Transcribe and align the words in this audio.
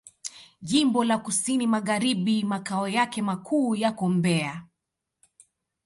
Jimbo 0.61 1.03
la 1.03 1.17
Kusini 1.17 1.67
Magharibi 1.67 2.43
Makao 2.43 2.87
yake 2.87 3.21
makuu 3.21 3.75
yako 3.75 4.09
Mbeya. 4.09 4.63